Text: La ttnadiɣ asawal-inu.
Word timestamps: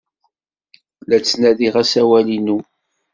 La 1.07 1.17
ttnadiɣ 1.19 1.75
asawal-inu. 1.83 2.57